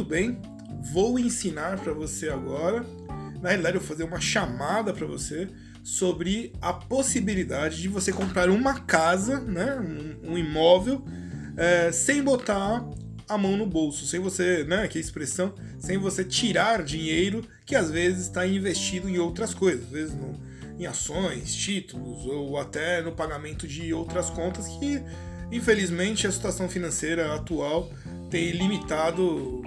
muito 0.00 0.04
bem, 0.04 0.38
vou 0.92 1.18
ensinar 1.18 1.78
para 1.78 1.92
você 1.92 2.30
agora. 2.30 2.84
Na 3.42 3.50
realidade, 3.50 3.76
eu 3.76 3.80
vou 3.80 3.88
fazer 3.88 4.04
uma 4.04 4.20
chamada 4.20 4.94
para 4.94 5.06
você 5.06 5.46
sobre 5.84 6.52
a 6.60 6.72
possibilidade 6.72 7.82
de 7.82 7.88
você 7.88 8.10
comprar 8.12 8.48
uma 8.48 8.80
casa, 8.80 9.40
né, 9.40 9.76
um, 9.76 10.32
um 10.32 10.38
imóvel, 10.38 11.04
é, 11.56 11.92
sem 11.92 12.22
botar 12.22 12.82
a 13.28 13.36
mão 13.36 13.58
no 13.58 13.66
bolso, 13.66 14.06
sem 14.06 14.20
você, 14.20 14.64
né, 14.64 14.88
que 14.88 14.96
é 14.96 15.00
expressão, 15.00 15.54
sem 15.78 15.98
você 15.98 16.24
tirar 16.24 16.82
dinheiro 16.82 17.44
que 17.66 17.74
às 17.74 17.90
vezes 17.90 18.22
está 18.22 18.46
investido 18.46 19.08
em 19.08 19.18
outras 19.18 19.52
coisas, 19.52 19.84
às 19.84 19.90
vezes 19.90 20.14
no, 20.14 20.40
em 20.78 20.86
ações, 20.86 21.54
títulos 21.54 22.24
ou 22.24 22.56
até 22.56 23.02
no 23.02 23.12
pagamento 23.12 23.68
de 23.68 23.92
outras 23.92 24.30
contas 24.30 24.66
que, 24.78 25.02
infelizmente, 25.52 26.26
a 26.26 26.32
situação 26.32 26.70
financeira 26.70 27.34
atual 27.34 27.90
tem 28.30 28.52
limitado 28.52 29.59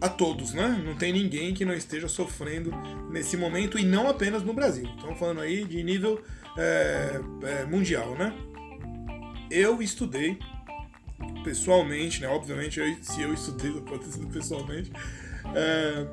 a 0.00 0.08
todos, 0.08 0.52
né? 0.52 0.80
Não 0.84 0.94
tem 0.94 1.12
ninguém 1.12 1.52
que 1.52 1.64
não 1.64 1.74
esteja 1.74 2.08
sofrendo 2.08 2.70
nesse 3.10 3.36
momento 3.36 3.78
e 3.78 3.84
não 3.84 4.08
apenas 4.08 4.42
no 4.42 4.52
Brasil. 4.52 4.88
Estamos 4.96 5.18
falando 5.18 5.40
aí 5.40 5.64
de 5.64 5.82
nível 5.82 6.22
é, 6.56 7.20
é, 7.42 7.64
mundial, 7.64 8.14
né? 8.16 8.32
Eu 9.50 9.82
estudei 9.82 10.38
pessoalmente, 11.42 12.20
né? 12.20 12.28
Obviamente, 12.28 12.78
eu, 12.78 12.96
se 13.02 13.22
eu 13.22 13.34
estudei, 13.34 13.72
sido 14.10 14.26
pessoalmente. 14.28 14.92
É, 15.54 16.06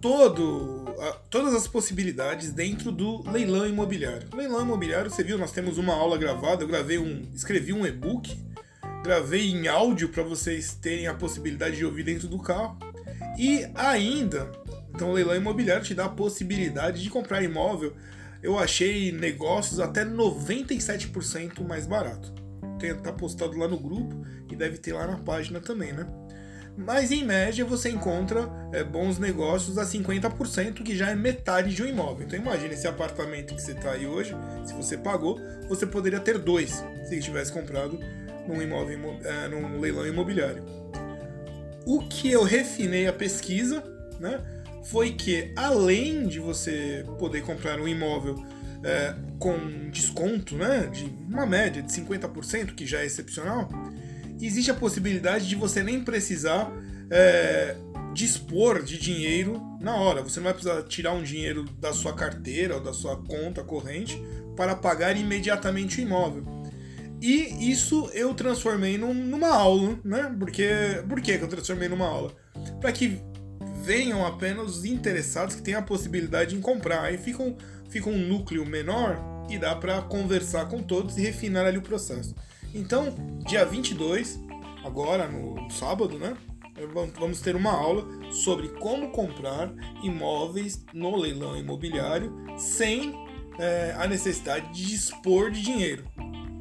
todo, 0.00 0.84
a, 0.98 1.12
todas 1.30 1.54
as 1.54 1.66
possibilidades 1.66 2.52
dentro 2.52 2.92
do 2.92 3.28
leilão 3.30 3.66
imobiliário. 3.66 4.28
leilão 4.34 4.62
imobiliário, 4.62 5.10
você 5.10 5.24
viu, 5.24 5.38
nós 5.38 5.52
temos 5.52 5.78
uma 5.78 5.94
aula 5.94 6.18
gravada, 6.18 6.62
eu 6.62 6.68
gravei 6.68 6.98
um, 6.98 7.22
escrevi 7.34 7.72
um 7.72 7.86
e-book, 7.86 8.36
gravei 9.02 9.50
em 9.50 9.66
áudio 9.68 10.08
para 10.08 10.22
vocês 10.22 10.74
terem 10.74 11.06
a 11.06 11.14
possibilidade 11.14 11.76
de 11.76 11.84
ouvir 11.84 12.04
dentro 12.04 12.28
do 12.28 12.38
carro. 12.38 12.76
E 13.42 13.68
ainda, 13.74 14.52
então 14.94 15.10
o 15.10 15.14
leilão 15.14 15.34
imobiliário 15.34 15.82
te 15.82 15.96
dá 15.96 16.04
a 16.04 16.08
possibilidade 16.08 17.02
de 17.02 17.10
comprar 17.10 17.42
imóvel. 17.42 17.92
Eu 18.40 18.56
achei 18.56 19.10
negócios 19.10 19.80
até 19.80 20.04
97% 20.04 21.66
mais 21.66 21.84
barato. 21.84 22.32
Tem, 22.78 22.94
tá 22.94 23.12
postado 23.12 23.58
lá 23.58 23.66
no 23.66 23.80
grupo 23.80 24.24
e 24.48 24.54
deve 24.54 24.78
ter 24.78 24.92
lá 24.92 25.08
na 25.08 25.16
página 25.16 25.58
também, 25.58 25.92
né? 25.92 26.06
Mas 26.76 27.10
em 27.10 27.24
média 27.24 27.64
você 27.64 27.90
encontra 27.90 28.48
é, 28.72 28.84
bons 28.84 29.18
negócios 29.18 29.76
a 29.76 29.84
50%, 29.84 30.74
que 30.84 30.96
já 30.96 31.10
é 31.10 31.16
metade 31.16 31.74
de 31.74 31.82
um 31.82 31.86
imóvel. 31.86 32.24
Então 32.24 32.38
imagine 32.38 32.74
esse 32.74 32.86
apartamento 32.86 33.56
que 33.56 33.60
você 33.60 33.72
está 33.72 33.90
aí 33.90 34.06
hoje, 34.06 34.36
se 34.64 34.72
você 34.72 34.96
pagou, 34.96 35.40
você 35.68 35.84
poderia 35.84 36.20
ter 36.20 36.38
dois 36.38 36.84
se 37.08 37.18
tivesse 37.18 37.52
comprado 37.52 37.98
num 38.46 38.62
imóvel 38.62 39.18
é, 39.24 39.48
num 39.48 39.80
leilão 39.80 40.06
imobiliário. 40.06 40.81
O 41.86 42.00
que 42.00 42.30
eu 42.30 42.42
refinei 42.42 43.06
a 43.06 43.12
pesquisa, 43.12 43.82
né, 44.20 44.40
foi 44.84 45.12
que 45.12 45.52
além 45.56 46.26
de 46.26 46.38
você 46.38 47.04
poder 47.18 47.42
comprar 47.42 47.80
um 47.80 47.88
imóvel 47.88 48.44
é, 48.84 49.14
com 49.38 49.90
desconto, 49.90 50.56
né, 50.56 50.88
de 50.92 51.04
uma 51.28 51.46
média 51.46 51.82
de 51.82 51.92
50%, 51.92 52.74
que 52.74 52.86
já 52.86 53.00
é 53.00 53.06
excepcional, 53.06 53.68
existe 54.40 54.70
a 54.70 54.74
possibilidade 54.74 55.48
de 55.48 55.54
você 55.54 55.82
nem 55.82 56.02
precisar 56.02 56.72
é, 57.10 57.76
dispor 58.12 58.82
de 58.82 58.98
dinheiro 58.98 59.60
na 59.80 59.94
hora. 59.96 60.22
Você 60.22 60.40
não 60.40 60.44
vai 60.44 60.54
precisar 60.54 60.82
tirar 60.82 61.12
um 61.12 61.22
dinheiro 61.22 61.64
da 61.80 61.92
sua 61.92 62.12
carteira 62.14 62.74
ou 62.76 62.80
da 62.80 62.92
sua 62.92 63.16
conta 63.16 63.62
corrente 63.62 64.20
para 64.56 64.74
pagar 64.74 65.16
imediatamente 65.16 66.00
o 66.00 66.02
imóvel. 66.02 66.61
E 67.22 67.70
isso 67.70 68.10
eu 68.12 68.34
transformei 68.34 68.98
num, 68.98 69.14
numa 69.14 69.54
aula, 69.54 69.96
né? 70.04 70.34
Porque, 70.36 70.68
por 71.08 71.20
que 71.20 71.30
eu 71.30 71.46
transformei 71.46 71.88
numa 71.88 72.04
aula? 72.04 72.34
Para 72.80 72.90
que 72.90 73.22
venham 73.84 74.26
apenas 74.26 74.78
os 74.78 74.84
interessados 74.84 75.54
que 75.54 75.62
têm 75.62 75.74
a 75.74 75.82
possibilidade 75.82 76.56
de 76.56 76.60
comprar. 76.60 77.04
Aí 77.04 77.16
fica 77.16 77.40
um, 77.40 77.56
fica 77.88 78.10
um 78.10 78.18
núcleo 78.18 78.66
menor 78.66 79.20
e 79.48 79.56
dá 79.56 79.76
para 79.76 80.02
conversar 80.02 80.68
com 80.68 80.82
todos 80.82 81.16
e 81.16 81.20
refinar 81.20 81.64
ali 81.64 81.78
o 81.78 81.82
processo. 81.82 82.34
Então, 82.74 83.14
dia 83.46 83.64
22, 83.64 84.40
agora 84.84 85.28
no 85.28 85.70
sábado, 85.70 86.18
né? 86.18 86.36
Vamos 87.20 87.40
ter 87.40 87.54
uma 87.54 87.70
aula 87.70 88.04
sobre 88.32 88.66
como 88.80 89.12
comprar 89.12 89.72
imóveis 90.02 90.84
no 90.92 91.14
leilão 91.14 91.56
imobiliário 91.56 92.34
sem 92.58 93.14
é, 93.60 93.94
a 93.96 94.08
necessidade 94.08 94.74
de 94.74 94.86
dispor 94.86 95.52
de 95.52 95.62
dinheiro. 95.62 96.04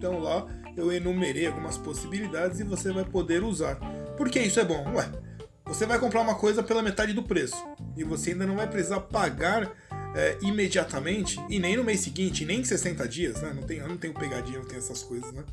Então 0.01 0.19
lá 0.19 0.47
eu 0.75 0.91
enumerei 0.91 1.47
algumas 1.47 1.77
possibilidades 1.77 2.59
e 2.59 2.63
você 2.63 2.91
vai 2.91 3.05
poder 3.05 3.43
usar. 3.43 3.75
Por 4.17 4.29
que 4.29 4.39
isso 4.39 4.59
é 4.59 4.65
bom? 4.65 4.83
Ué, 4.95 5.09
você 5.65 5.85
vai 5.85 5.99
comprar 5.99 6.21
uma 6.21 6.35
coisa 6.35 6.61
pela 6.61 6.81
metade 6.81 7.13
do 7.13 7.23
preço 7.23 7.55
e 7.95 8.03
você 8.03 8.31
ainda 8.31 8.45
não 8.45 8.55
vai 8.55 8.67
precisar 8.67 8.99
pagar 9.01 9.71
é, 10.15 10.37
imediatamente 10.41 11.39
e 11.49 11.59
nem 11.59 11.77
no 11.77 11.83
mês 11.83 12.01
seguinte, 12.01 12.45
nem 12.45 12.59
em 12.59 12.63
60 12.63 13.07
dias, 13.07 13.41
né? 13.41 13.53
Não 13.53 13.63
tem, 13.63 13.77
eu 13.77 13.87
não 13.87 13.97
tenho 13.97 14.13
pegadinha, 14.13 14.59
não 14.59 14.65
tenho 14.65 14.79
essas 14.79 15.01
coisas, 15.01 15.31
né? 15.31 15.43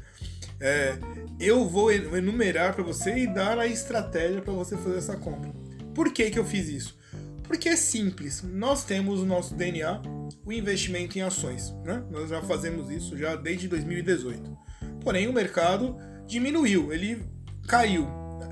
É, 0.60 0.98
eu 1.38 1.68
vou 1.68 1.92
enumerar 1.92 2.74
para 2.74 2.82
você 2.82 3.16
e 3.16 3.26
dar 3.26 3.58
a 3.58 3.66
estratégia 3.66 4.42
para 4.42 4.52
você 4.52 4.76
fazer 4.76 4.98
essa 4.98 5.16
compra. 5.16 5.52
Por 5.94 6.12
que, 6.12 6.30
que 6.30 6.38
eu 6.38 6.44
fiz 6.44 6.68
isso? 6.68 6.98
Porque 7.44 7.68
é 7.68 7.76
simples. 7.76 8.42
Nós 8.42 8.84
temos 8.84 9.20
o 9.20 9.26
nosso 9.26 9.54
DNA, 9.54 10.02
o 10.44 10.52
investimento 10.52 11.18
em 11.18 11.22
ações. 11.22 11.72
Né? 11.84 12.04
Nós 12.10 12.28
já 12.28 12.42
fazemos 12.42 12.90
isso 12.90 13.16
já 13.16 13.36
desde 13.36 13.68
2018. 13.68 14.67
Porém, 15.08 15.26
o 15.26 15.32
mercado 15.32 15.96
diminuiu, 16.26 16.92
ele 16.92 17.24
caiu. 17.66 18.06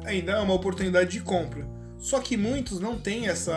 Ainda 0.07 0.33
é 0.33 0.41
uma 0.41 0.55
oportunidade 0.55 1.11
de 1.11 1.21
compra. 1.21 1.69
Só 1.99 2.19
que 2.19 2.35
muitos 2.35 2.81
não 2.81 2.99
têm 2.99 3.29
essa. 3.29 3.55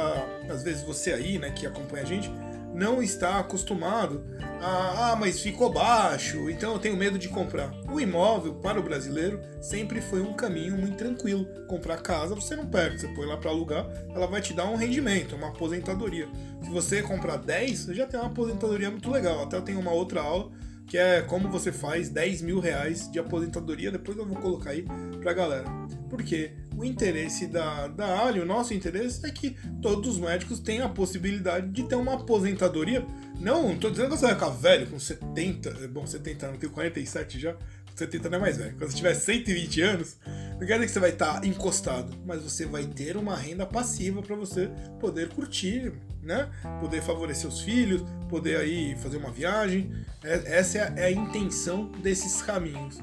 Às 0.49 0.63
vezes 0.63 0.83
você 0.83 1.13
aí, 1.13 1.39
né, 1.39 1.49
que 1.49 1.65
acompanha 1.65 2.03
a 2.03 2.05
gente, 2.05 2.29
não 2.75 3.01
está 3.01 3.39
acostumado 3.39 4.21
a, 4.61 5.11
ah, 5.11 5.15
mas 5.15 5.39
ficou 5.39 5.71
baixo, 5.71 6.49
então 6.49 6.73
eu 6.73 6.79
tenho 6.79 6.97
medo 6.97 7.17
de 7.17 7.29
comprar. 7.29 7.71
O 7.89 8.01
imóvel 8.01 8.55
para 8.55 8.77
o 8.77 8.83
brasileiro 8.83 9.39
sempre 9.61 10.01
foi 10.01 10.19
um 10.19 10.33
caminho 10.33 10.77
muito 10.77 10.97
tranquilo. 10.97 11.45
Comprar 11.69 12.01
casa 12.01 12.35
você 12.35 12.53
não 12.53 12.65
perde, 12.65 12.99
você 12.99 13.07
põe 13.07 13.25
lá 13.25 13.37
para 13.37 13.49
alugar, 13.49 13.87
ela 14.13 14.27
vai 14.27 14.41
te 14.41 14.51
dar 14.53 14.65
um 14.65 14.75
rendimento, 14.75 15.37
uma 15.37 15.47
aposentadoria. 15.47 16.27
Se 16.61 16.69
você 16.69 17.01
comprar 17.01 17.37
10, 17.37 17.79
você 17.79 17.93
já 17.93 18.05
tem 18.05 18.19
uma 18.19 18.27
aposentadoria 18.27 18.91
muito 18.91 19.09
legal. 19.09 19.43
Até 19.43 19.55
eu 19.55 19.61
tenho 19.61 19.79
uma 19.79 19.93
outra 19.93 20.19
aula 20.19 20.51
que 20.89 20.97
é 20.97 21.21
como 21.21 21.47
você 21.49 21.71
faz 21.71 22.09
10 22.09 22.41
mil 22.41 22.59
reais 22.59 23.09
de 23.11 23.19
aposentadoria. 23.19 23.91
Depois 23.91 24.17
eu 24.17 24.25
vou 24.25 24.35
colocar 24.37 24.71
aí 24.71 24.83
pra 25.21 25.33
galera. 25.33 25.65
Porque 26.09 26.51
o 26.75 26.83
interesse 26.83 27.45
da, 27.45 27.87
da 27.87 28.25
Ali, 28.25 28.39
o 28.39 28.45
nosso 28.45 28.73
interesse 28.73 29.23
é 29.25 29.29
que 29.29 29.55
todos 29.81 30.15
os 30.15 30.19
médicos 30.19 30.59
tenham 30.59 30.87
a 30.87 30.89
possibilidade 30.89 31.69
de 31.69 31.83
ter 31.83 31.95
uma 31.95 32.15
aposentadoria. 32.15 33.05
Não, 33.39 33.77
tô 33.77 33.91
dizendo 33.91 34.09
que 34.09 34.17
você 34.17 34.25
vai 34.25 34.33
ficar 34.33 34.49
velho 34.49 34.87
com 34.87 34.99
70, 34.99 35.69
é 35.69 35.87
bom, 35.87 36.07
70 36.07 36.47
anos, 36.47 36.59
tenho 36.59 36.73
47 36.73 37.39
já, 37.39 37.55
70 37.95 38.29
não 38.29 38.37
é 38.37 38.41
mais 38.41 38.57
velho. 38.57 38.75
Quando 38.75 38.89
você 38.89 38.97
tiver 38.97 39.13
120 39.13 39.81
anos, 39.81 40.17
não 40.59 40.67
quer 40.67 40.73
dizer 40.73 40.85
que 40.87 40.91
você 40.91 40.99
vai 40.99 41.09
estar 41.11 41.45
encostado, 41.45 42.13
mas 42.25 42.43
você 42.43 42.65
vai 42.65 42.85
ter 42.85 43.15
uma 43.15 43.35
renda 43.35 43.65
passiva 43.65 44.21
para 44.21 44.35
você 44.35 44.69
poder 44.99 45.29
curtir, 45.29 45.93
né? 46.21 46.49
Poder 46.81 47.01
favorecer 47.01 47.47
os 47.47 47.61
filhos, 47.61 48.03
poder 48.27 48.57
aí 48.57 48.95
fazer 48.97 49.17
uma 49.17 49.31
viagem. 49.31 49.89
É, 50.21 50.57
essa 50.57 50.77
é 50.77 50.81
a, 50.81 50.93
é 50.97 51.05
a 51.05 51.11
intenção 51.11 51.85
desses 52.03 52.41
caminhos. 52.41 52.99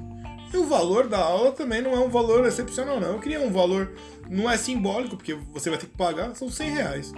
E 0.52 0.56
o 0.56 0.66
valor 0.66 1.08
da 1.08 1.18
aula 1.18 1.52
também 1.52 1.80
não 1.80 1.92
é 1.94 1.98
um 1.98 2.10
valor 2.10 2.46
excepcional, 2.46 3.00
não. 3.00 3.12
Eu 3.12 3.20
queria 3.20 3.40
um 3.40 3.50
valor, 3.50 3.92
não 4.28 4.50
é 4.50 4.58
simbólico, 4.58 5.16
porque 5.16 5.34
você 5.34 5.70
vai 5.70 5.78
ter 5.78 5.86
que 5.86 5.96
pagar, 5.96 6.36
são 6.36 6.50
100 6.50 6.70
reais. 6.70 7.12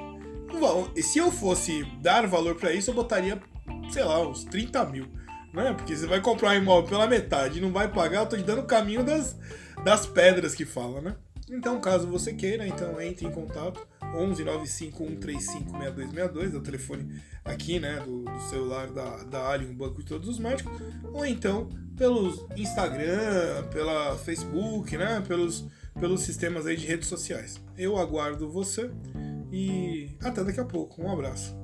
E 0.94 1.03
se 1.03 1.19
eu 1.19 1.32
fosse 1.32 1.84
dar 2.00 2.26
valor 2.26 2.55
para 2.55 2.72
isso, 2.72 2.91
eu 2.91 2.94
botaria, 2.94 3.41
sei 3.91 4.05
lá, 4.05 4.26
uns 4.26 4.44
30 4.44 4.84
mil. 4.87 5.06
Né? 5.53 5.72
Porque 5.72 5.97
você 5.97 6.06
vai 6.06 6.20
comprar 6.20 6.50
um 6.50 6.54
imóvel 6.54 6.88
pela 6.88 7.06
metade 7.06 7.59
e 7.59 7.60
não 7.60 7.72
vai 7.72 7.88
pagar, 7.88 8.20
eu 8.20 8.26
tô 8.26 8.36
te 8.36 8.42
dando 8.42 8.60
o 8.60 8.66
caminho 8.66 9.03
das, 9.03 9.37
das 9.84 10.06
pedras 10.06 10.55
que 10.55 10.64
fala, 10.64 11.00
né? 11.00 11.17
Então, 11.50 11.81
caso 11.81 12.06
você 12.06 12.34
queira, 12.34 12.67
então 12.67 13.00
entre 13.00 13.26
em 13.26 13.31
contato 13.31 13.87
11 14.14 14.44
95 14.44 14.99
135 14.99 15.70
6262, 15.70 16.55
é 16.55 16.56
o 16.56 16.61
telefone 16.61 17.22
aqui, 17.44 17.81
né, 17.81 18.00
do, 18.00 18.25
do 18.25 18.40
celular 18.50 18.88
da, 18.88 19.25
da 19.25 19.49
Alien 19.49 19.72
Banco 19.72 20.00
de 20.00 20.06
Todos 20.06 20.28
os 20.28 20.38
Médicos, 20.38 20.72
ou 21.12 21.25
então 21.25 21.69
pelos 21.96 22.44
Instagram, 22.56 23.67
pela 23.70 24.17
Facebook, 24.19 24.96
né, 24.96 25.22
pelos, 25.26 25.67
pelos 25.99 26.20
sistemas 26.20 26.67
aí 26.67 26.76
de 26.76 26.87
redes 26.87 27.08
sociais. 27.08 27.61
Eu 27.76 27.96
aguardo 27.96 28.50
você 28.50 28.90
e 29.50 30.17
até 30.22 30.44
daqui 30.44 30.61
a 30.61 30.64
pouco. 30.64 31.02
Um 31.02 31.11
abraço. 31.11 31.56